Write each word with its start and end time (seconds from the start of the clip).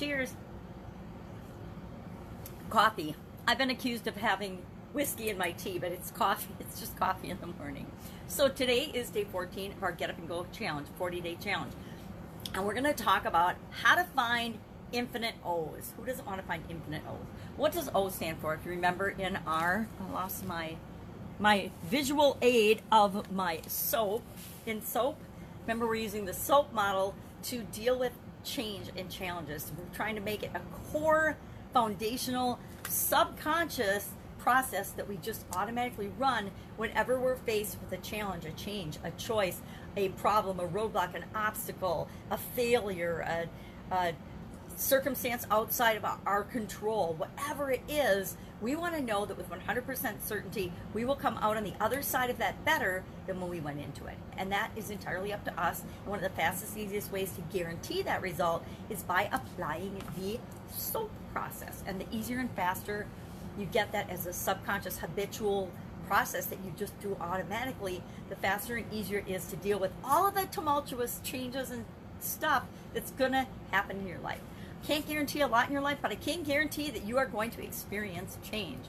Cheers. 0.00 0.34
Coffee. 2.70 3.14
I've 3.46 3.58
been 3.58 3.68
accused 3.68 4.06
of 4.06 4.16
having 4.16 4.62
whiskey 4.94 5.28
in 5.28 5.36
my 5.36 5.50
tea, 5.50 5.78
but 5.78 5.92
it's 5.92 6.10
coffee. 6.10 6.54
It's 6.60 6.80
just 6.80 6.98
coffee 6.98 7.28
in 7.28 7.38
the 7.38 7.48
morning. 7.48 7.84
So 8.26 8.48
today 8.48 8.90
is 8.94 9.10
day 9.10 9.24
14 9.24 9.72
of 9.72 9.82
our 9.82 9.92
Get 9.92 10.08
Up 10.08 10.16
and 10.16 10.26
Go 10.26 10.46
challenge, 10.52 10.88
40 10.96 11.20
day 11.20 11.36
challenge. 11.38 11.74
And 12.54 12.64
we're 12.64 12.72
going 12.72 12.84
to 12.84 12.94
talk 12.94 13.26
about 13.26 13.56
how 13.68 13.94
to 13.94 14.04
find 14.04 14.56
infinite 14.90 15.34
O's. 15.44 15.92
Who 15.98 16.06
doesn't 16.06 16.26
want 16.26 16.40
to 16.40 16.46
find 16.46 16.64
infinite 16.70 17.02
O's? 17.06 17.26
What 17.58 17.72
does 17.72 17.90
O 17.94 18.08
stand 18.08 18.38
for? 18.38 18.54
If 18.54 18.64
you 18.64 18.70
remember 18.70 19.10
in 19.10 19.36
our, 19.46 19.86
I 20.00 20.12
lost 20.14 20.46
my 20.46 20.76
my 21.38 21.72
visual 21.84 22.38
aid 22.40 22.80
of 22.90 23.30
my 23.30 23.60
soap. 23.66 24.22
In 24.64 24.80
soap, 24.80 25.20
remember 25.66 25.86
we're 25.86 25.96
using 25.96 26.24
the 26.24 26.32
soap 26.32 26.72
model 26.72 27.14
to 27.42 27.64
deal 27.64 27.98
with 27.98 28.12
change 28.44 28.86
and 28.96 29.10
challenges. 29.10 29.70
We're 29.76 29.94
trying 29.94 30.14
to 30.14 30.20
make 30.20 30.42
it 30.42 30.50
a 30.54 30.60
core, 30.92 31.36
foundational, 31.72 32.58
subconscious 32.88 34.10
process 34.38 34.90
that 34.92 35.06
we 35.08 35.16
just 35.18 35.44
automatically 35.54 36.10
run 36.18 36.50
whenever 36.76 37.20
we're 37.20 37.36
faced 37.36 37.76
with 37.80 37.98
a 37.98 38.02
challenge, 38.02 38.44
a 38.44 38.52
change, 38.52 38.98
a 39.04 39.10
choice, 39.12 39.60
a 39.96 40.08
problem, 40.10 40.60
a 40.60 40.66
roadblock, 40.66 41.14
an 41.14 41.24
obstacle, 41.34 42.08
a 42.30 42.38
failure, 42.38 43.20
a, 43.90 43.94
a 43.94 44.12
circumstance 44.76 45.46
outside 45.50 45.96
of 45.96 46.04
our 46.26 46.42
control, 46.44 47.14
whatever 47.18 47.70
it 47.70 47.82
is, 47.88 48.36
we 48.60 48.76
want 48.76 48.94
to 48.94 49.02
know 49.02 49.24
that 49.24 49.36
with 49.36 49.48
100% 49.50 50.22
certainty, 50.22 50.72
we 50.92 51.04
will 51.04 51.16
come 51.16 51.38
out 51.38 51.56
on 51.56 51.64
the 51.64 51.74
other 51.80 52.02
side 52.02 52.30
of 52.30 52.38
that 52.38 52.64
better 52.64 53.02
than 53.26 53.40
when 53.40 53.50
we 53.50 53.60
went 53.60 53.80
into 53.80 54.06
it. 54.06 54.16
And 54.36 54.52
that 54.52 54.70
is 54.76 54.90
entirely 54.90 55.32
up 55.32 55.44
to 55.44 55.60
us. 55.60 55.80
And 55.80 56.06
one 56.06 56.18
of 56.18 56.22
the 56.22 56.36
fastest, 56.36 56.76
easiest 56.76 57.10
ways 57.10 57.32
to 57.32 57.56
guarantee 57.56 58.02
that 58.02 58.22
result 58.22 58.64
is 58.88 59.02
by 59.02 59.28
applying 59.32 60.02
the 60.18 60.38
SOAP 60.72 61.10
process. 61.32 61.82
And 61.86 62.00
the 62.00 62.06
easier 62.10 62.38
and 62.38 62.50
faster 62.50 63.06
you 63.58 63.66
get 63.66 63.92
that 63.92 64.08
as 64.10 64.26
a 64.26 64.32
subconscious, 64.32 64.98
habitual 64.98 65.70
process 66.06 66.46
that 66.46 66.58
you 66.64 66.72
just 66.76 66.98
do 67.00 67.16
automatically, 67.20 68.02
the 68.28 68.36
faster 68.36 68.76
and 68.76 68.92
easier 68.92 69.18
it 69.18 69.28
is 69.28 69.46
to 69.46 69.56
deal 69.56 69.78
with 69.78 69.92
all 70.04 70.26
of 70.26 70.34
the 70.34 70.46
tumultuous 70.46 71.20
changes 71.22 71.70
and 71.70 71.84
stuff 72.20 72.64
that's 72.94 73.10
going 73.12 73.32
to 73.32 73.46
happen 73.70 73.98
in 73.98 74.06
your 74.06 74.18
life. 74.18 74.40
Can't 74.86 75.06
guarantee 75.06 75.42
a 75.42 75.46
lot 75.46 75.66
in 75.66 75.72
your 75.72 75.82
life, 75.82 75.98
but 76.00 76.10
I 76.10 76.14
can 76.14 76.42
guarantee 76.42 76.90
that 76.90 77.04
you 77.04 77.18
are 77.18 77.26
going 77.26 77.50
to 77.50 77.62
experience 77.62 78.38
change. 78.50 78.84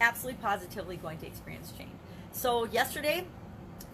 Absolutely 0.00 0.40
positively 0.42 0.96
going 0.96 1.18
to 1.18 1.26
experience 1.26 1.72
change. 1.76 1.92
So 2.32 2.64
yesterday, 2.64 3.26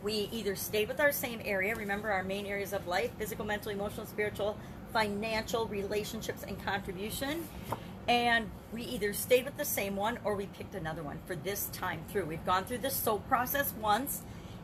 we 0.02 0.28
either 0.32 0.56
stayed 0.56 0.88
with 0.88 1.00
our 1.00 1.12
same 1.12 1.40
area, 1.44 1.74
remember 1.74 2.10
our 2.10 2.22
main 2.22 2.46
areas 2.46 2.72
of 2.72 2.86
life, 2.86 3.10
physical, 3.18 3.44
mental, 3.44 3.70
emotional, 3.70 4.06
spiritual, 4.06 4.56
financial, 4.92 5.66
relationships, 5.66 6.42
and 6.42 6.62
contribution. 6.64 7.46
And 8.08 8.50
we 8.72 8.82
either 8.82 9.12
stayed 9.12 9.44
with 9.44 9.56
the 9.56 9.64
same 9.64 9.96
one 9.96 10.18
or 10.24 10.34
we 10.34 10.46
picked 10.46 10.74
another 10.74 11.02
one 11.02 11.18
for 11.26 11.36
this 11.36 11.66
time 11.66 12.00
through. 12.08 12.24
We've 12.24 12.44
gone 12.46 12.64
through 12.64 12.78
the 12.78 12.90
soap 12.90 13.28
process 13.28 13.74
once 13.80 14.22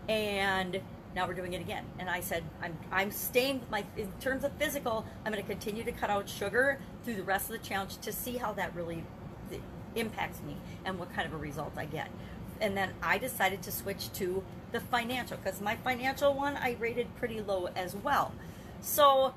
and 0.09 0.81
now 1.17 1.27
we're 1.27 1.34
doing 1.34 1.55
it 1.55 1.62
again. 1.62 1.84
And 1.98 2.11
I 2.11 2.20
said, 2.20 2.45
I'm, 2.62 2.77
I'm 2.92 3.11
staying 3.11 3.62
my, 3.70 3.84
in 3.97 4.12
terms 4.20 4.45
of 4.45 4.53
physical, 4.53 5.06
I'm 5.25 5.33
going 5.33 5.42
to 5.42 5.48
continue 5.48 5.83
to 5.83 5.91
cut 5.91 6.11
out 6.11 6.28
sugar 6.28 6.78
through 7.05 7.14
the 7.14 7.22
rest 7.22 7.47
of 7.50 7.53
the 7.61 7.67
challenge 7.67 7.97
to 8.03 8.12
see 8.12 8.36
how 8.36 8.53
that 8.53 8.75
really 8.77 9.03
impacts 9.97 10.42
me 10.42 10.59
and 10.84 10.98
what 10.98 11.12
kind 11.14 11.27
of 11.27 11.33
a 11.33 11.39
result 11.39 11.72
I 11.78 11.87
get. 11.87 12.11
And 12.61 12.77
then 12.77 12.91
I 13.03 13.17
decided 13.17 13.62
to 13.62 13.72
switch 13.72 14.12
to 14.12 14.44
the 14.72 14.81
financial 14.81 15.39
because 15.39 15.61
my 15.61 15.77
financial 15.77 16.34
one 16.34 16.55
I 16.56 16.77
rated 16.78 17.14
pretty 17.17 17.41
low 17.41 17.70
as 17.75 17.97
well. 17.97 18.33
So 18.83 19.33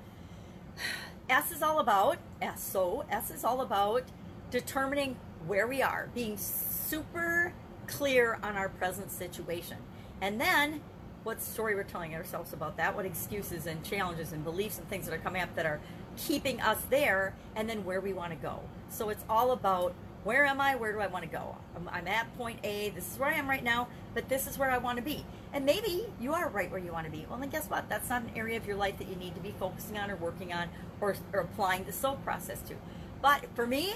S 1.30 1.52
is 1.52 1.62
all 1.62 1.80
about, 1.80 2.18
S, 2.42 2.62
so 2.62 3.06
S 3.10 3.32
is 3.32 3.46
all 3.46 3.62
about 3.62 4.04
determining 4.52 5.16
where 5.48 5.66
we 5.66 5.82
are, 5.82 6.10
being 6.14 6.36
super 6.38 7.54
clear 7.88 8.38
on 8.44 8.58
our 8.58 8.68
present 8.68 9.12
situation. 9.12 9.78
And 10.22 10.42
then 10.42 10.82
what 11.24 11.42
story 11.42 11.76
we're 11.76 11.84
telling 11.84 12.16
ourselves 12.16 12.54
about 12.54 12.78
that, 12.78 12.96
what 12.96 13.06
excuses 13.06 13.68
and 13.68 13.84
challenges 13.84 14.32
and 14.32 14.44
beliefs 14.44 14.78
and 14.78 14.88
things 14.90 15.06
that 15.06 15.14
are 15.14 15.22
coming 15.22 15.42
up 15.42 15.54
that 15.56 15.66
are 15.66 15.80
keeping 16.18 16.60
us 16.62 16.82
there, 16.90 17.36
and 17.56 17.70
then 17.70 17.86
where 17.86 18.02
we 18.02 18.14
want 18.14 18.32
to 18.32 18.38
go. 18.38 18.60
So 18.90 19.10
it's 19.10 19.24
all 19.30 19.52
about 19.52 19.94
where 20.24 20.46
am 20.46 20.60
I? 20.60 20.76
Where 20.76 20.92
do 20.92 21.00
I 21.00 21.08
want 21.08 21.24
to 21.24 21.30
go? 21.30 21.56
I'm, 21.76 21.88
I'm, 21.90 22.08
at 22.08 22.36
point 22.38 22.60
A. 22.64 22.90
This 22.90 23.10
is 23.12 23.18
where 23.18 23.30
I 23.30 23.36
am 23.36 23.50
right 23.50 23.64
now, 23.64 23.88
but 24.14 24.28
this 24.28 24.48
is 24.48 24.58
where 24.58 24.70
I 24.70 24.78
want 24.78 24.98
to 24.98 25.04
be. 25.04 25.26
And 25.54 25.66
maybe 25.66 26.06
you 26.20 26.34
are 26.34 26.50
right 26.50 26.70
where 26.70 26.80
you 26.80 26.92
want 26.92 27.06
to 27.06 27.12
be. 27.12 27.26
Well, 27.30 27.40
then 27.40 27.50
guess 27.50 27.70
what? 27.70 27.88
That's 27.88 28.10
not 28.10 28.24
an 28.24 28.32
area 28.36 28.58
of 28.58 28.68
your 28.68 28.76
life 28.76 28.98
that 28.98 29.08
you 29.08 29.16
need 29.16 29.36
to 29.36 29.42
be 29.42 29.54
focusing 29.58 29.98
on 29.98 30.12
or 30.12 30.18
working 30.18 30.52
on 30.52 30.68
or, 31.00 31.16
or 31.34 31.42
applying 31.42 31.86
the 31.86 31.94
soul 31.94 32.18
process 32.18 32.62
to. 32.64 32.76
But 33.22 33.46
for 33.56 33.66
me, 33.66 33.96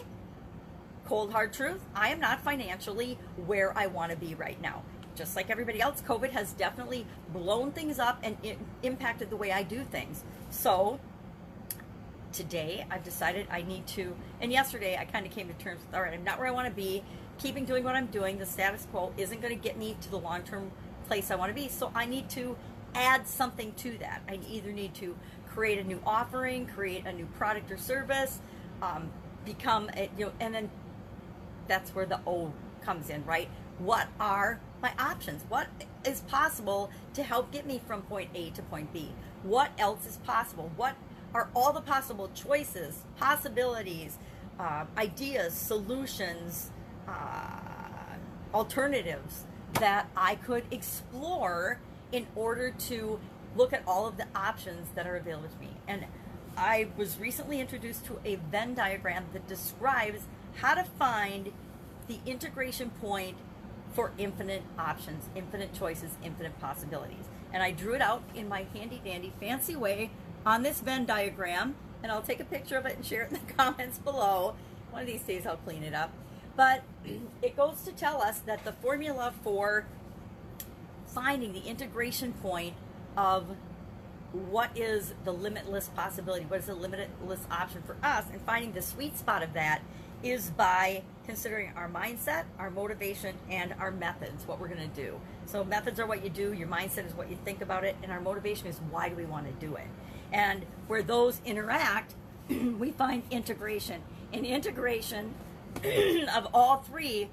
cold 1.05 1.33
hard 1.33 1.51
truth, 1.51 1.81
I 1.93 2.09
am 2.09 2.21
not 2.21 2.41
financially 2.41 3.17
where 3.45 3.77
I 3.77 3.87
want 3.87 4.11
to 4.11 4.17
be 4.17 4.33
right 4.33 4.61
now 4.61 4.83
just 5.15 5.35
like 5.35 5.49
everybody 5.49 5.81
else, 5.81 6.01
COVID 6.01 6.31
has 6.31 6.53
definitely 6.53 7.05
blown 7.31 7.71
things 7.71 7.99
up 7.99 8.19
and 8.23 8.37
impacted 8.81 9.29
the 9.29 9.37
way 9.37 9.51
I 9.51 9.63
do 9.63 9.83
things. 9.83 10.23
So 10.49 10.99
today 12.31 12.85
I've 12.89 13.03
decided 13.03 13.47
I 13.51 13.61
need 13.61 13.85
to, 13.87 14.15
and 14.41 14.51
yesterday 14.51 14.97
I 14.97 15.05
kind 15.05 15.25
of 15.25 15.31
came 15.31 15.47
to 15.47 15.53
terms 15.53 15.81
with, 15.85 15.95
all 15.95 16.01
right, 16.01 16.13
I'm 16.13 16.23
not 16.23 16.39
where 16.39 16.47
I 16.47 16.51
want 16.51 16.67
to 16.67 16.73
be. 16.73 17.03
Keeping 17.37 17.65
doing 17.65 17.83
what 17.83 17.95
I'm 17.95 18.07
doing, 18.07 18.37
the 18.37 18.45
status 18.45 18.87
quo 18.91 19.13
isn't 19.17 19.41
going 19.41 19.55
to 19.55 19.61
get 19.61 19.77
me 19.77 19.95
to 20.01 20.11
the 20.11 20.19
long 20.19 20.43
term 20.43 20.71
place 21.07 21.31
I 21.31 21.35
want 21.35 21.49
to 21.49 21.55
be. 21.55 21.67
So 21.67 21.91
I 21.95 22.05
need 22.05 22.29
to 22.31 22.55
add 22.95 23.27
something 23.27 23.73
to 23.73 23.97
that. 23.99 24.21
I 24.27 24.39
either 24.49 24.71
need 24.71 24.93
to 24.95 25.15
create 25.49 25.79
a 25.79 25.83
new 25.83 26.01
offering, 26.05 26.65
create 26.67 27.05
a 27.05 27.13
new 27.13 27.25
product 27.37 27.71
or 27.71 27.77
service, 27.77 28.39
um, 28.81 29.09
become, 29.45 29.89
a, 29.95 30.09
you 30.17 30.25
know, 30.25 30.31
and 30.39 30.53
then 30.53 30.69
that's 31.67 31.93
where 31.93 32.05
the 32.05 32.19
O 32.25 32.53
comes 32.81 33.09
in, 33.09 33.25
right? 33.25 33.49
What 33.83 34.07
are 34.17 34.61
my 34.83 34.93
options. 34.99 35.43
What 35.49 35.67
is 36.05 36.19
possible 36.21 36.91
to 37.15 37.23
help 37.23 37.51
get 37.51 37.65
me 37.65 37.81
from 37.87 38.03
point 38.03 38.29
A 38.35 38.51
to 38.51 38.61
point 38.61 38.93
B? 38.93 39.13
What 39.41 39.71
else 39.79 40.05
is 40.05 40.17
possible? 40.17 40.71
What 40.75 40.95
are 41.33 41.49
all 41.55 41.73
the 41.73 41.81
possible 41.81 42.29
choices, 42.35 43.01
possibilities, 43.17 44.17
uh, 44.59 44.85
ideas, 44.97 45.53
solutions, 45.53 46.69
uh, 47.07 48.17
alternatives 48.53 49.45
that 49.73 50.07
I 50.15 50.35
could 50.35 50.65
explore 50.69 51.79
in 52.11 52.27
order 52.35 52.71
to 52.71 53.19
look 53.55 53.73
at 53.73 53.83
all 53.87 54.05
of 54.05 54.17
the 54.17 54.27
options 54.35 54.89
that 54.95 55.07
are 55.07 55.15
available 55.15 55.49
to 55.49 55.59
me? 55.59 55.71
And 55.87 56.05
I 56.55 56.89
was 56.97 57.17
recently 57.17 57.59
introduced 57.59 58.05
to 58.05 58.19
a 58.23 58.35
Venn 58.35 58.75
diagram 58.75 59.25
that 59.33 59.47
describes 59.47 60.23
how 60.55 60.75
to 60.75 60.83
find 60.83 61.51
the 62.07 62.19
integration 62.25 62.91
point 63.01 63.37
for 63.93 64.11
infinite 64.17 64.63
options, 64.77 65.29
infinite 65.35 65.73
choices, 65.73 66.11
infinite 66.23 66.59
possibilities. 66.59 67.25
And 67.51 67.61
I 67.61 67.71
drew 67.71 67.93
it 67.93 68.01
out 68.01 68.23
in 68.33 68.47
my 68.47 68.65
handy 68.73 69.01
dandy 69.03 69.33
fancy 69.39 69.75
way 69.75 70.11
on 70.45 70.63
this 70.63 70.81
Venn 70.81 71.05
diagram, 71.05 71.75
and 72.01 72.11
I'll 72.11 72.21
take 72.21 72.39
a 72.39 72.45
picture 72.45 72.77
of 72.77 72.85
it 72.85 72.95
and 72.95 73.05
share 73.05 73.23
it 73.23 73.31
in 73.31 73.39
the 73.45 73.53
comments 73.57 73.99
below. 73.99 74.55
One 74.91 75.01
of 75.01 75.07
these 75.07 75.21
days 75.21 75.45
I'll 75.45 75.57
clean 75.57 75.83
it 75.83 75.93
up. 75.93 76.11
But 76.55 76.83
it 77.41 77.55
goes 77.55 77.83
to 77.83 77.91
tell 77.91 78.21
us 78.21 78.39
that 78.39 78.65
the 78.65 78.73
formula 78.73 79.33
for 79.43 79.85
finding 81.07 81.53
the 81.53 81.65
integration 81.65 82.33
point 82.33 82.73
of 83.15 83.55
what 84.33 84.75
is 84.75 85.13
the 85.23 85.31
limitless 85.31 85.89
possibility, 85.89 86.45
what 86.45 86.59
is 86.59 86.65
the 86.65 86.75
limitless 86.75 87.41
option 87.51 87.83
for 87.83 87.95
us, 88.03 88.25
and 88.31 88.41
finding 88.41 88.73
the 88.73 88.81
sweet 88.81 89.17
spot 89.17 89.43
of 89.43 89.53
that 89.53 89.81
is 90.23 90.49
by 90.51 91.03
considering 91.25 91.71
our 91.75 91.89
mindset, 91.89 92.45
our 92.57 92.71
motivation, 92.71 93.35
and 93.49 93.73
our 93.79 93.91
methods, 93.91 94.47
what 94.47 94.59
we're 94.59 94.69
going 94.69 94.89
to 94.89 94.95
do. 94.95 95.19
So, 95.45 95.63
methods 95.63 95.99
are 95.99 96.07
what 96.07 96.23
you 96.23 96.29
do, 96.29 96.53
your 96.53 96.67
mindset 96.67 97.05
is 97.05 97.13
what 97.13 97.29
you 97.29 97.37
think 97.45 97.61
about 97.61 97.83
it, 97.83 97.95
and 98.01 98.11
our 98.11 98.21
motivation 98.21 98.67
is 98.67 98.79
why 98.89 99.09
do 99.09 99.15
we 99.15 99.25
want 99.25 99.45
to 99.47 99.65
do 99.65 99.75
it. 99.75 99.87
And 100.31 100.65
where 100.87 101.03
those 101.03 101.39
interact, 101.45 102.15
we 102.49 102.91
find 102.91 103.23
integration. 103.29 104.01
And 104.31 104.45
integration 104.45 105.35
of 106.35 106.47
all 106.53 106.77
three 106.77 107.29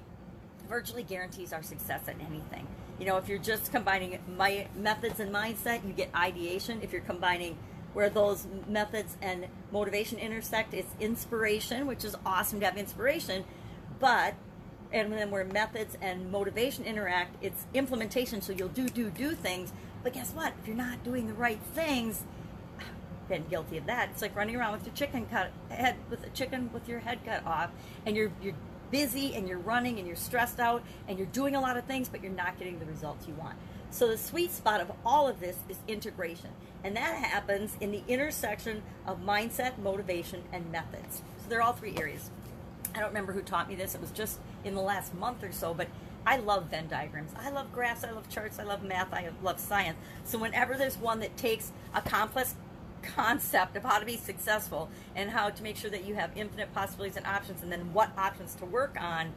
virtually 0.69 1.03
guarantees 1.03 1.51
our 1.51 1.63
success 1.63 2.01
at 2.07 2.15
anything. 2.19 2.67
You 3.01 3.07
know, 3.07 3.17
if 3.17 3.27
you're 3.27 3.39
just 3.39 3.71
combining 3.71 4.19
my 4.37 4.67
methods 4.75 5.19
and 5.19 5.33
mindset, 5.33 5.83
you 5.87 5.91
get 5.91 6.13
ideation. 6.13 6.81
If 6.83 6.91
you're 6.91 7.01
combining 7.01 7.57
where 7.93 8.11
those 8.11 8.45
methods 8.67 9.17
and 9.23 9.47
motivation 9.71 10.19
intersect. 10.19 10.75
It's 10.75 10.93
inspiration, 10.99 11.87
which 11.87 12.05
is 12.05 12.15
awesome 12.23 12.59
to 12.59 12.65
have 12.67 12.77
inspiration, 12.77 13.43
but 13.99 14.35
and 14.93 15.11
then 15.11 15.31
where 15.31 15.43
methods 15.45 15.97
and 15.99 16.31
motivation 16.31 16.85
interact, 16.85 17.37
it's 17.41 17.65
implementation. 17.73 18.39
So 18.39 18.53
you'll 18.53 18.67
do, 18.67 18.87
do, 18.87 19.09
do 19.09 19.31
things. 19.31 19.73
But 20.03 20.13
guess 20.13 20.31
what? 20.33 20.53
If 20.61 20.67
you're 20.67 20.77
not 20.77 21.03
doing 21.03 21.25
the 21.25 21.33
right 21.33 21.59
things, 21.73 22.23
been 23.27 23.45
guilty 23.49 23.77
of 23.77 23.87
that. 23.87 24.09
It's 24.11 24.21
like 24.21 24.35
running 24.35 24.55
around 24.57 24.73
with 24.73 24.85
your 24.85 24.93
chicken 24.93 25.25
cut 25.25 25.49
head 25.69 25.95
with 26.11 26.23
a 26.23 26.29
chicken 26.29 26.69
with 26.71 26.87
your 26.87 26.99
head 26.99 27.25
cut 27.25 27.43
off, 27.47 27.71
and 28.05 28.15
you're 28.15 28.31
you're 28.43 28.53
busy 28.91 29.33
and 29.35 29.47
you're 29.47 29.59
running 29.59 29.97
and 29.97 30.07
you're 30.07 30.15
stressed 30.15 30.59
out 30.59 30.83
and 31.07 31.17
you're 31.17 31.27
doing 31.27 31.55
a 31.55 31.61
lot 31.61 31.77
of 31.77 31.85
things, 31.85 32.09
but 32.09 32.21
you're 32.21 32.31
not 32.31 32.59
getting 32.59 32.77
the 32.79 32.85
results 32.85 33.27
you 33.27 33.33
want. 33.35 33.55
So 33.89 34.07
the 34.07 34.17
sweet 34.17 34.51
spot 34.51 34.81
of 34.81 34.91
all 35.05 35.27
of 35.27 35.39
this 35.39 35.57
is 35.67 35.77
integration. 35.87 36.49
And 36.83 36.95
that 36.95 37.15
happens 37.15 37.75
in 37.79 37.91
the 37.91 38.03
intersection 38.07 38.83
of 39.05 39.21
mindset, 39.21 39.77
motivation, 39.79 40.43
and 40.53 40.71
methods. 40.71 41.21
So 41.37 41.49
they're 41.49 41.61
all 41.61 41.73
three 41.73 41.95
areas. 41.97 42.29
I 42.95 42.99
don't 42.99 43.09
remember 43.09 43.33
who 43.33 43.41
taught 43.41 43.69
me 43.69 43.75
this. 43.75 43.95
It 43.95 44.01
was 44.01 44.11
just 44.11 44.39
in 44.63 44.75
the 44.75 44.81
last 44.81 45.13
month 45.15 45.43
or 45.43 45.51
so, 45.51 45.73
but 45.73 45.87
I 46.25 46.37
love 46.37 46.69
Venn 46.69 46.87
diagrams. 46.87 47.31
I 47.37 47.49
love 47.49 47.71
graphs. 47.73 48.03
I 48.03 48.11
love 48.11 48.29
charts. 48.29 48.59
I 48.59 48.63
love 48.63 48.83
math. 48.83 49.13
I 49.13 49.29
love 49.41 49.59
science. 49.59 49.97
So 50.23 50.37
whenever 50.37 50.77
there's 50.77 50.97
one 50.97 51.19
that 51.21 51.35
takes 51.35 51.71
a 51.93 52.01
complex 52.01 52.55
concept 53.03 53.75
of 53.75 53.83
how 53.83 53.99
to 53.99 54.05
be 54.05 54.17
successful 54.17 54.89
and 55.15 55.29
how 55.29 55.49
to 55.49 55.63
make 55.63 55.75
sure 55.75 55.89
that 55.89 56.05
you 56.05 56.15
have 56.15 56.31
infinite 56.35 56.73
possibilities 56.73 57.17
and 57.17 57.25
options 57.25 57.61
and 57.63 57.71
then 57.71 57.93
what 57.93 58.09
options 58.17 58.55
to 58.55 58.65
work 58.65 58.95
on 58.99 59.33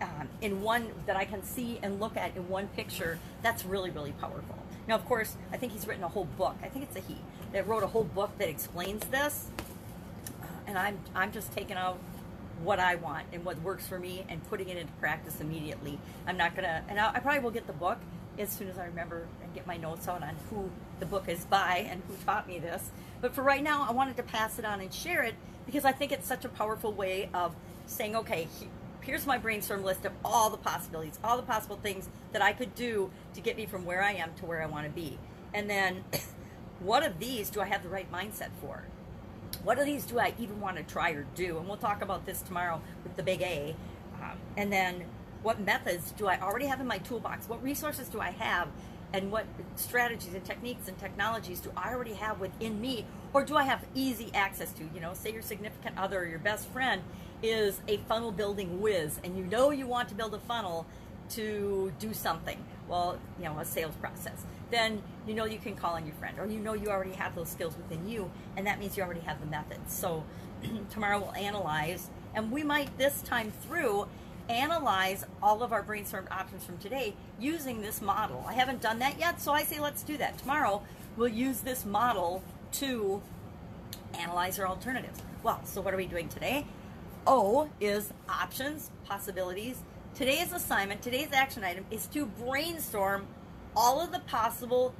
um, 0.00 0.28
in 0.40 0.62
one 0.62 0.90
that 1.06 1.16
I 1.16 1.24
can 1.24 1.42
see 1.42 1.78
and 1.82 2.00
look 2.00 2.16
at 2.16 2.36
in 2.36 2.48
one 2.48 2.68
picture, 2.68 3.18
that's 3.42 3.64
really, 3.64 3.90
really 3.90 4.12
powerful. 4.12 4.58
Now, 4.88 4.94
of 4.94 5.04
course, 5.04 5.36
I 5.52 5.56
think 5.56 5.72
he's 5.72 5.86
written 5.86 6.04
a 6.04 6.08
whole 6.08 6.24
book. 6.24 6.56
I 6.62 6.68
think 6.68 6.84
it's 6.84 6.96
a 6.96 7.00
he 7.00 7.18
that 7.52 7.66
wrote 7.66 7.82
a 7.82 7.88
whole 7.88 8.04
book 8.04 8.36
that 8.38 8.48
explains 8.48 9.04
this. 9.06 9.48
Uh, 10.42 10.46
and 10.66 10.78
I'm, 10.78 10.98
I'm 11.14 11.32
just 11.32 11.52
taking 11.52 11.76
out 11.76 11.98
what 12.62 12.78
I 12.78 12.94
want 12.94 13.26
and 13.32 13.44
what 13.44 13.60
works 13.62 13.86
for 13.86 13.98
me 13.98 14.24
and 14.28 14.46
putting 14.48 14.68
it 14.68 14.76
into 14.76 14.92
practice 14.94 15.40
immediately. 15.40 15.98
I'm 16.26 16.36
not 16.36 16.54
gonna, 16.54 16.82
and 16.88 16.98
I, 16.98 17.12
I 17.14 17.20
probably 17.20 17.40
will 17.40 17.50
get 17.50 17.66
the 17.66 17.72
book 17.72 17.98
as 18.40 18.50
soon 18.50 18.68
as 18.68 18.78
I 18.78 18.86
remember 18.86 19.26
and 19.42 19.54
get 19.54 19.66
my 19.66 19.76
notes 19.76 20.08
out 20.08 20.22
on 20.22 20.36
who 20.48 20.70
the 20.98 21.06
book 21.06 21.28
is 21.28 21.44
by 21.44 21.86
and 21.90 22.02
who 22.08 22.14
taught 22.24 22.46
me 22.46 22.58
this. 22.58 22.90
But 23.20 23.34
for 23.34 23.42
right 23.42 23.62
now, 23.62 23.86
I 23.88 23.92
wanted 23.92 24.16
to 24.16 24.22
pass 24.22 24.58
it 24.58 24.64
on 24.64 24.80
and 24.80 24.92
share 24.92 25.22
it 25.22 25.34
because 25.66 25.84
I 25.84 25.92
think 25.92 26.12
it's 26.12 26.26
such 26.26 26.44
a 26.44 26.48
powerful 26.48 26.92
way 26.92 27.28
of 27.34 27.54
saying, 27.86 28.16
okay, 28.16 28.48
here's 29.02 29.26
my 29.26 29.38
brainstorm 29.38 29.82
list 29.82 30.04
of 30.04 30.12
all 30.24 30.50
the 30.50 30.56
possibilities, 30.56 31.18
all 31.22 31.36
the 31.36 31.42
possible 31.42 31.76
things 31.76 32.08
that 32.32 32.42
I 32.42 32.52
could 32.52 32.74
do 32.74 33.10
to 33.34 33.40
get 33.40 33.56
me 33.56 33.66
from 33.66 33.84
where 33.84 34.02
I 34.02 34.12
am 34.12 34.34
to 34.34 34.46
where 34.46 34.62
I 34.62 34.66
want 34.66 34.86
to 34.86 34.92
be. 34.92 35.18
And 35.52 35.68
then, 35.68 36.04
what 36.80 37.04
of 37.04 37.18
these 37.18 37.50
do 37.50 37.60
I 37.60 37.66
have 37.66 37.82
the 37.82 37.88
right 37.88 38.10
mindset 38.10 38.50
for? 38.60 38.84
What 39.62 39.78
of 39.78 39.86
these 39.86 40.04
do 40.04 40.18
I 40.18 40.32
even 40.38 40.60
want 40.60 40.76
to 40.76 40.82
try 40.82 41.10
or 41.10 41.26
do? 41.34 41.58
And 41.58 41.66
we'll 41.66 41.76
talk 41.76 42.02
about 42.02 42.24
this 42.24 42.40
tomorrow 42.40 42.80
with 43.02 43.16
the 43.16 43.22
big 43.22 43.42
A. 43.42 43.74
Um, 44.22 44.38
and 44.56 44.72
then, 44.72 45.04
what 45.42 45.60
methods 45.60 46.12
do 46.12 46.26
I 46.26 46.40
already 46.40 46.66
have 46.66 46.80
in 46.80 46.86
my 46.86 46.98
toolbox? 46.98 47.48
What 47.48 47.62
resources 47.62 48.08
do 48.08 48.20
I 48.20 48.30
have? 48.30 48.68
And 49.12 49.32
what 49.32 49.46
strategies 49.74 50.34
and 50.34 50.44
techniques 50.44 50.86
and 50.86 50.96
technologies 50.98 51.60
do 51.60 51.72
I 51.76 51.92
already 51.92 52.14
have 52.14 52.38
within 52.38 52.80
me? 52.80 53.06
Or 53.32 53.44
do 53.44 53.56
I 53.56 53.64
have 53.64 53.84
easy 53.94 54.30
access 54.34 54.72
to? 54.74 54.84
You 54.94 55.00
know, 55.00 55.14
say 55.14 55.32
your 55.32 55.42
significant 55.42 55.98
other 55.98 56.20
or 56.20 56.26
your 56.26 56.38
best 56.38 56.68
friend 56.68 57.02
is 57.42 57.80
a 57.88 57.96
funnel 58.08 58.32
building 58.32 58.80
whiz 58.80 59.18
and 59.24 59.36
you 59.36 59.44
know 59.44 59.70
you 59.70 59.86
want 59.86 60.08
to 60.08 60.14
build 60.14 60.34
a 60.34 60.38
funnel 60.38 60.86
to 61.30 61.92
do 61.98 62.12
something 62.12 62.62
well 62.88 63.18
you 63.38 63.44
know 63.44 63.58
a 63.58 63.64
sales 63.64 63.94
process 63.96 64.44
then 64.70 65.02
you 65.26 65.34
know 65.34 65.44
you 65.44 65.58
can 65.58 65.74
call 65.74 65.94
on 65.94 66.04
your 66.04 66.14
friend 66.16 66.38
or 66.38 66.46
you 66.46 66.58
know 66.58 66.74
you 66.74 66.88
already 66.88 67.12
have 67.12 67.34
those 67.34 67.48
skills 67.48 67.74
within 67.76 68.06
you 68.08 68.30
and 68.56 68.66
that 68.66 68.78
means 68.78 68.96
you 68.96 69.02
already 69.02 69.20
have 69.20 69.40
the 69.40 69.46
methods 69.46 69.92
so 69.92 70.24
tomorrow 70.90 71.18
we'll 71.18 71.32
analyze 71.34 72.10
and 72.34 72.50
we 72.50 72.62
might 72.62 72.96
this 72.98 73.22
time 73.22 73.52
through 73.62 74.06
analyze 74.50 75.24
all 75.42 75.62
of 75.62 75.72
our 75.72 75.82
brainstormed 75.82 76.30
options 76.30 76.64
from 76.64 76.76
today 76.78 77.14
using 77.38 77.80
this 77.80 78.02
model 78.02 78.44
i 78.48 78.52
haven't 78.52 78.80
done 78.80 78.98
that 78.98 79.18
yet 79.18 79.40
so 79.40 79.52
i 79.52 79.62
say 79.62 79.78
let's 79.78 80.02
do 80.02 80.16
that 80.16 80.36
tomorrow 80.38 80.82
we'll 81.16 81.28
use 81.28 81.60
this 81.60 81.84
model 81.84 82.42
to 82.72 83.22
analyze 84.18 84.58
our 84.58 84.66
alternatives 84.66 85.20
well 85.42 85.60
so 85.64 85.80
what 85.80 85.94
are 85.94 85.96
we 85.96 86.06
doing 86.06 86.28
today 86.28 86.66
O 87.26 87.68
is 87.80 88.12
options, 88.28 88.90
possibilities. 89.04 89.82
Today's 90.14 90.52
assignment, 90.52 91.02
today's 91.02 91.32
action 91.32 91.64
item 91.64 91.84
is 91.90 92.06
to 92.08 92.26
brainstorm 92.26 93.26
all 93.76 94.00
of 94.00 94.12
the 94.12 94.20
possible 94.20 94.94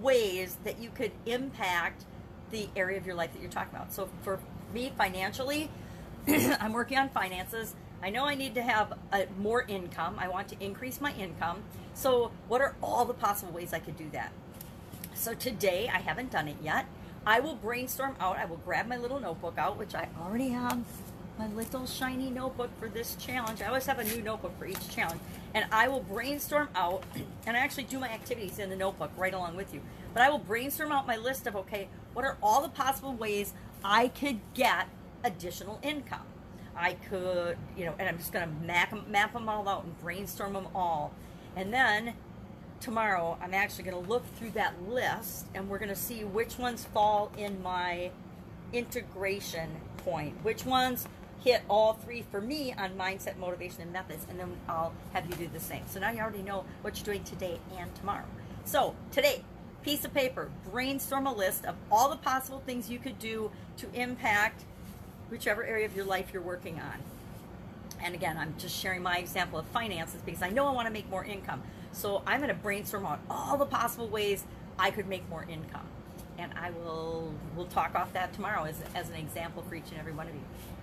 ways 0.00 0.58
that 0.64 0.78
you 0.78 0.90
could 0.90 1.12
impact 1.24 2.04
the 2.50 2.68
area 2.76 2.98
of 2.98 3.06
your 3.06 3.14
life 3.14 3.32
that 3.32 3.40
you're 3.40 3.50
talking 3.50 3.74
about. 3.74 3.92
So 3.92 4.08
for 4.22 4.38
me, 4.72 4.92
financially, 4.96 5.70
I'm 6.28 6.72
working 6.72 6.98
on 6.98 7.08
finances. 7.08 7.74
I 8.02 8.10
know 8.10 8.24
I 8.24 8.34
need 8.34 8.54
to 8.54 8.62
have 8.62 8.92
a, 9.12 9.26
more 9.38 9.62
income. 9.62 10.16
I 10.18 10.28
want 10.28 10.48
to 10.48 10.56
increase 10.64 11.00
my 11.00 11.12
income. 11.14 11.62
So 11.94 12.30
what 12.48 12.60
are 12.60 12.74
all 12.82 13.04
the 13.04 13.14
possible 13.14 13.52
ways 13.52 13.72
I 13.72 13.78
could 13.78 13.96
do 13.96 14.08
that? 14.12 14.32
So 15.14 15.34
today, 15.34 15.88
I 15.92 15.98
haven't 15.98 16.30
done 16.30 16.46
it 16.46 16.56
yet. 16.62 16.86
I 17.26 17.40
will 17.40 17.54
brainstorm 17.56 18.14
out. 18.20 18.36
I 18.38 18.44
will 18.44 18.58
grab 18.58 18.86
my 18.86 18.96
little 18.96 19.18
notebook 19.18 19.58
out, 19.58 19.78
which 19.78 19.94
I 19.94 20.08
already 20.20 20.50
have 20.50 20.84
my 21.38 21.48
little 21.48 21.86
shiny 21.86 22.30
notebook 22.30 22.70
for 22.78 22.88
this 22.88 23.16
challenge. 23.16 23.60
I 23.60 23.66
always 23.66 23.86
have 23.86 23.98
a 23.98 24.04
new 24.04 24.22
notebook 24.22 24.58
for 24.58 24.66
each 24.66 24.88
challenge. 24.88 25.20
And 25.54 25.66
I 25.72 25.88
will 25.88 26.00
brainstorm 26.00 26.68
out, 26.74 27.02
and 27.46 27.56
I 27.56 27.60
actually 27.60 27.84
do 27.84 27.98
my 27.98 28.08
activities 28.08 28.58
in 28.58 28.70
the 28.70 28.76
notebook 28.76 29.10
right 29.16 29.34
along 29.34 29.56
with 29.56 29.74
you. 29.74 29.80
But 30.12 30.22
I 30.22 30.30
will 30.30 30.38
brainstorm 30.38 30.92
out 30.92 31.06
my 31.06 31.16
list 31.16 31.46
of, 31.46 31.56
okay, 31.56 31.88
what 32.12 32.24
are 32.24 32.36
all 32.42 32.62
the 32.62 32.68
possible 32.68 33.14
ways 33.14 33.52
I 33.84 34.08
could 34.08 34.40
get 34.54 34.88
additional 35.24 35.80
income? 35.82 36.26
I 36.76 36.94
could, 37.08 37.56
you 37.76 37.86
know, 37.86 37.94
and 37.98 38.08
I'm 38.08 38.18
just 38.18 38.32
going 38.32 38.46
to 38.46 38.66
map, 38.66 38.94
map 39.08 39.32
them 39.32 39.48
all 39.48 39.68
out 39.68 39.84
and 39.84 39.98
brainstorm 40.00 40.52
them 40.52 40.68
all. 40.74 41.12
And 41.56 41.72
then 41.72 42.14
tomorrow, 42.80 43.38
I'm 43.40 43.54
actually 43.54 43.84
going 43.84 44.02
to 44.02 44.08
look 44.08 44.24
through 44.36 44.50
that 44.50 44.74
list 44.88 45.46
and 45.54 45.68
we're 45.68 45.78
going 45.78 45.88
to 45.88 45.96
see 45.96 46.24
which 46.24 46.58
ones 46.58 46.84
fall 46.84 47.32
in 47.36 47.62
my 47.62 48.10
integration 48.72 49.70
point, 49.98 50.34
which 50.44 50.66
ones 50.66 51.08
hit 51.42 51.62
all 51.68 51.94
three 51.94 52.24
for 52.30 52.40
me 52.40 52.74
on 52.76 52.90
mindset, 52.96 53.36
motivation, 53.38 53.82
and 53.82 53.92
methods, 53.92 54.26
and 54.28 54.38
then 54.38 54.52
I'll 54.68 54.92
have 55.12 55.26
you 55.26 55.36
do 55.36 55.48
the 55.52 55.60
same. 55.60 55.82
So 55.86 56.00
now 56.00 56.10
you 56.10 56.20
already 56.20 56.42
know 56.42 56.64
what 56.82 56.96
you're 56.96 57.04
doing 57.04 57.24
today 57.24 57.58
and 57.78 57.94
tomorrow. 57.94 58.24
So 58.64 58.94
today, 59.12 59.44
piece 59.82 60.04
of 60.04 60.12
paper, 60.12 60.50
brainstorm 60.70 61.26
a 61.26 61.32
list 61.32 61.64
of 61.64 61.76
all 61.90 62.08
the 62.08 62.16
possible 62.16 62.60
things 62.66 62.90
you 62.90 62.98
could 62.98 63.18
do 63.18 63.50
to 63.76 63.86
impact 63.94 64.64
whichever 65.30 65.64
area 65.64 65.86
of 65.86 65.94
your 65.96 66.04
life 66.04 66.30
you're 66.32 66.42
working 66.42 66.80
on. 66.80 66.98
And 68.02 68.14
again, 68.14 68.36
I'm 68.36 68.54
just 68.58 68.76
sharing 68.76 69.02
my 69.02 69.18
example 69.18 69.58
of 69.58 69.66
finances 69.66 70.20
because 70.24 70.42
I 70.42 70.50
know 70.50 70.66
I 70.66 70.72
want 70.72 70.86
to 70.86 70.92
make 70.92 71.08
more 71.08 71.24
income. 71.24 71.62
So 71.92 72.22
I'm 72.26 72.40
going 72.40 72.54
to 72.54 72.54
brainstorm 72.54 73.06
out 73.06 73.20
all 73.30 73.56
the 73.56 73.66
possible 73.66 74.08
ways 74.08 74.44
I 74.78 74.90
could 74.90 75.08
make 75.08 75.28
more 75.28 75.46
income. 75.48 75.86
And 76.38 76.52
I 76.54 76.70
will 76.70 77.32
we'll 77.54 77.66
talk 77.66 77.94
off 77.94 78.12
that 78.12 78.34
tomorrow 78.34 78.64
as, 78.64 78.76
as 78.94 79.08
an 79.08 79.14
example 79.14 79.64
for 79.66 79.74
each 79.74 79.90
and 79.90 79.98
every 79.98 80.12
one 80.12 80.28
of 80.28 80.34
you. 80.34 80.42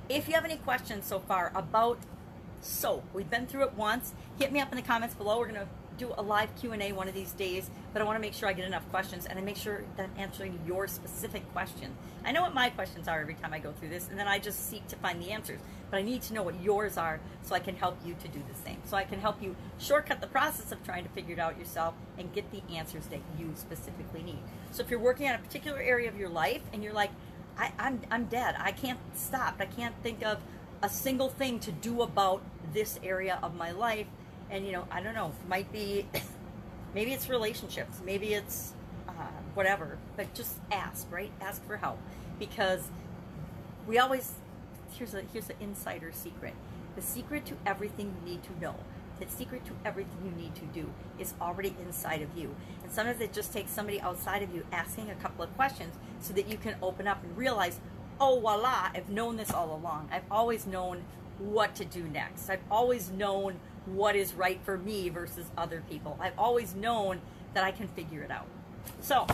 If 0.10 0.28
you 0.28 0.34
have 0.34 0.45
any 0.45 0.57
questions 0.57 1.06
so 1.06 1.19
far 1.19 1.51
about 1.54 2.00
soap, 2.62 3.04
we've 3.13 3.30
been 3.30 3.45
through 3.45 3.66
it 3.66 3.74
once. 3.75 4.13
Hit 4.40 4.51
me 4.51 4.60
up 4.60 4.72
in 4.72 4.78
the 4.78 4.81
comments 4.81 5.13
below. 5.13 5.38
We're 5.38 5.50
going 5.50 5.62
to 5.62 5.68
do 6.04 6.14
a 6.18 6.22
live 6.22 6.54
Q&A 6.58 6.92
one 6.92 7.08
of 7.08 7.14
these 7.14 7.32
days, 7.32 7.70
but 7.94 8.02
I 8.02 8.06
want 8.06 8.18
to 8.18 8.22
make 8.22 8.34
sure 8.34 8.50
I 8.50 8.54
get 8.54 8.66
enough 8.66 8.88
questions 8.90 9.26
and 9.26 9.40
I 9.40 9.42
make 9.42 9.56
sure 9.56 9.84
that 9.96 10.04
I'm 10.04 10.22
answering 10.22 10.60
your 10.66 10.88
specific 10.88 11.50
question. 11.54 11.96
I 12.26 12.32
know 12.32 12.42
what 12.42 12.54
my 12.54 12.70
questions 12.70 13.08
are 13.08 13.22
every 13.22 13.36
time 13.36 13.54
I 13.54 13.60
go 13.60 13.72
through 13.72 13.90
this, 13.90 14.10
and 14.10 14.20
then 14.20 14.28
I 14.28 14.40
just 14.40 14.70
seek 14.70 14.88
to 14.90 14.96
find 14.98 15.22
the 15.22 15.32
answers. 15.32 15.60
But 15.90 15.98
I 15.98 16.02
need 16.02 16.22
to 16.24 16.33
know 16.33 16.44
what 16.44 16.62
yours 16.62 16.98
are 16.98 17.19
so 17.42 17.56
I 17.56 17.60
can 17.60 17.76
help 17.76 17.98
you 18.06 18.16
to 18.22 18.28
do 18.28 18.42
the 18.48 18.56
same. 18.66 18.81
So 18.86 18.98
I 18.98 19.04
can 19.04 19.19
help 19.19 19.42
you 19.42 19.56
shortcut 19.78 20.22
the 20.22 20.28
process 20.28 20.72
of 20.72 20.83
trying 20.83 21.04
to 21.04 21.10
figure 21.10 21.33
it 21.33 21.40
out 21.40 21.57
yourself 21.57 21.94
and 22.18 22.33
get 22.33 22.52
the 22.52 22.62
answers 22.76 23.06
that 23.07 23.22
you 23.38 23.52
specifically 23.56 24.24
need. 24.24 24.40
So 24.72 24.83
if 24.83 24.90
you're 24.90 25.00
working 25.00 25.28
on 25.28 25.36
a 25.36 25.40
particular 25.40 25.80
area 25.80 26.10
of 26.10 26.18
your 26.18 26.30
life 26.30 26.62
and 26.74 26.83
you're 26.83 26.94
like, 26.94 27.12
I, 27.57 27.72
I'm, 27.78 28.02
I'm 28.10 28.26
dead. 28.26 28.56
I 28.57 28.72
can't 28.72 29.00
stop. 29.14 29.56
I 29.60 29.66
can't 29.66 29.95
think 30.02 30.26
of 30.26 30.40
a 30.81 30.90
single 30.90 31.30
thing 31.30 31.60
to 31.60 31.72
do 31.72 32.02
about 32.02 32.42
this 32.74 33.00
area 33.04 33.40
of 33.44 33.56
my 33.56 33.72
life. 33.72 34.07
And, 34.54 34.66
you 34.66 34.72
know, 34.72 34.88
I 34.90 35.02
don't 35.02 35.16
know, 35.16 35.33
might 35.50 35.72
be, 35.74 36.06
maybe 36.95 37.12
it's 37.12 37.28
relationships, 37.28 38.02
maybe 38.06 38.33
it's 38.33 38.74
uh, 39.10 39.14
whatever, 39.56 39.98
but 40.16 40.33
just 40.33 40.60
ask, 40.72 41.12
right? 41.12 41.31
Ask 41.42 41.66
for 41.66 41.76
help 41.76 41.98
because 42.38 42.88
we 43.88 43.98
always, 43.98 44.33
here's 44.94 45.14
a, 45.14 45.24
here's 45.33 45.50
an 45.50 45.56
insider 45.60 46.12
secret. 46.12 46.54
The 46.95 47.02
secret 47.02 47.45
to 47.48 47.56
everything 47.66 48.16
you 48.22 48.33
need 48.33 48.44
to 48.44 48.60
know 48.62 48.76
the 49.19 49.31
secret 49.31 49.66
to 49.66 49.74
everything 49.86 50.18
you 50.26 50.31
need 50.31 50.56
to 50.56 50.66
do 50.66 50.92
is 51.19 51.33
already 51.40 51.76
inside 51.86 52.22
of 52.22 52.36
you. 52.38 52.56
And 52.83 52.92
sometimes 52.92 53.22
it 53.22 53.33
just 53.33 53.54
takes 53.54 53.72
somebody 53.72 54.02
outside 54.02 54.44
of 54.44 54.54
you 54.54 54.66
asking 54.72 55.10
a 55.10 55.16
couple 55.16 55.44
of 55.44 55.56
questions 55.56 55.95
so 56.19 56.33
that 56.33 56.48
you 56.48 56.57
can 56.57 56.76
open 56.81 57.07
up 57.07 57.24
and 57.24 57.36
realize, 57.38 57.80
oh, 58.19 58.40
voila, 58.40 58.90
I've 58.94 59.10
known 59.10 59.38
this 59.38 59.52
all 59.52 59.76
along. 59.76 60.10
I've 60.12 60.30
always 60.31 60.66
known 60.66 61.04
what 61.40 61.76
to 61.76 61.86
do 61.86 62.04
next. 62.04 62.50
I've 62.50 62.64
always 62.69 63.10
known 63.12 63.60
what 63.85 64.16
is 64.16 64.33
right 64.33 64.59
for 64.63 64.78
me 64.78 65.09
versus 65.09 65.45
other 65.57 65.83
people. 65.90 66.18
I've 66.19 66.37
always 66.37 66.75
known 66.75 67.21
that 67.54 67.63
I 67.63 67.71
can 67.71 67.87
figure 67.90 68.21
it 68.21 68.31
out. 68.31 68.47
So, 69.02 69.28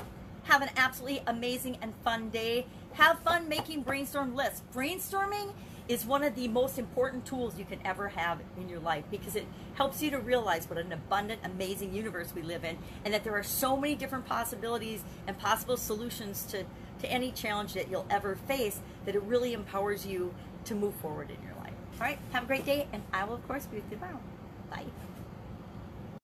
have 0.44 0.62
an 0.62 0.70
absolutely 0.78 1.22
amazing 1.28 1.78
and 1.82 1.94
fun 2.04 2.30
day. 2.30 2.66
Have 2.94 3.20
fun 3.20 3.48
making 3.48 3.84
brainstorm 3.84 4.36
lists. 4.36 4.64
Brainstorming 4.74 5.54
is 5.88 6.06
one 6.06 6.24
of 6.24 6.36
the 6.36 6.48
most 6.48 6.78
important 6.78 7.26
tools 7.26 7.58
you 7.58 7.66
can 7.66 7.80
ever 7.84 8.08
have 8.10 8.40
in 8.58 8.70
your 8.70 8.80
life 8.80 9.04
because 9.10 9.36
it 9.36 9.46
helps 9.74 10.02
you 10.02 10.12
to 10.12 10.20
realize 10.20 10.70
what 10.70 10.78
an 10.78 10.92
abundant, 10.94 11.42
amazing 11.44 11.94
universe 11.94 12.32
we 12.36 12.44
live 12.44 12.64
in 12.64 12.78
and 13.04 13.14
that 13.14 13.24
there 13.24 13.34
are 13.34 13.44
so 13.44 13.76
many 13.76 13.96
different 13.96 14.26
possibilities 14.26 15.04
and 15.26 15.38
possible 15.38 15.78
solutions 15.78 16.44
to, 16.44 16.64
to 17.00 17.12
any 17.12 17.32
challenge 17.32 17.74
that 17.74 17.90
you'll 17.90 18.06
ever 18.10 18.36
face 18.48 18.80
that 19.06 19.16
it 19.16 19.22
really 19.24 19.54
empowers 19.54 20.06
you 20.06 20.34
to 20.66 20.76
move 20.76 20.94
forward 20.96 21.32
in 21.32 21.44
your 21.44 21.56
life. 21.56 21.74
All 21.96 22.06
right, 22.06 22.20
have 22.32 22.44
a 22.44 22.48
great 22.48 22.66
day, 22.66 22.88
and 22.94 23.02
I 23.12 23.24
will, 23.24 23.36
of 23.36 23.48
course, 23.48 23.66
be 23.66 23.78
with 23.78 23.86
you 23.90 23.98
tomorrow. 23.98 24.20
Bye. 24.70 25.09